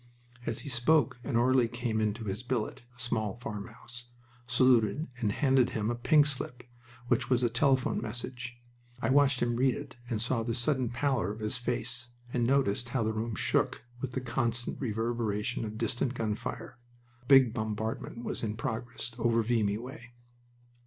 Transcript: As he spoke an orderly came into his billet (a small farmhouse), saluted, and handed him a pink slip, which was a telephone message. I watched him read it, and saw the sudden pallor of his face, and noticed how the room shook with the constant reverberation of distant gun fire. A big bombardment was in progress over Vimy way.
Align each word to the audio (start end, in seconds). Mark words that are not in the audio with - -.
As 0.47 0.61
he 0.61 0.69
spoke 0.69 1.19
an 1.23 1.35
orderly 1.35 1.67
came 1.67 2.01
into 2.01 2.23
his 2.23 2.41
billet 2.41 2.85
(a 2.97 2.99
small 2.99 3.35
farmhouse), 3.37 4.09
saluted, 4.47 5.09
and 5.19 5.31
handed 5.31 5.69
him 5.77 5.91
a 5.91 5.95
pink 5.95 6.25
slip, 6.25 6.63
which 7.07 7.29
was 7.29 7.43
a 7.43 7.51
telephone 7.51 8.01
message. 8.01 8.57
I 8.99 9.11
watched 9.11 9.43
him 9.43 9.57
read 9.57 9.75
it, 9.75 9.97
and 10.09 10.19
saw 10.19 10.41
the 10.41 10.55
sudden 10.55 10.89
pallor 10.89 11.31
of 11.31 11.39
his 11.39 11.59
face, 11.59 12.09
and 12.33 12.47
noticed 12.47 12.89
how 12.89 13.03
the 13.03 13.13
room 13.13 13.35
shook 13.35 13.83
with 14.01 14.13
the 14.13 14.21
constant 14.21 14.81
reverberation 14.81 15.65
of 15.65 15.77
distant 15.77 16.15
gun 16.15 16.33
fire. 16.33 16.79
A 17.21 17.25
big 17.27 17.53
bombardment 17.53 18.23
was 18.23 18.41
in 18.41 18.57
progress 18.57 19.13
over 19.19 19.43
Vimy 19.43 19.77
way. 19.77 20.15